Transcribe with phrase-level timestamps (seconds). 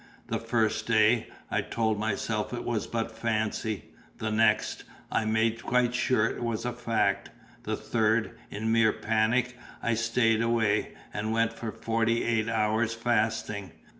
[0.29, 5.93] The first day, I told myself it was but fancy; the next, I made quite
[5.93, 7.29] sure it was a fact;
[7.61, 13.73] the third, in mere panic I stayed away, and went for forty eight hours fasting.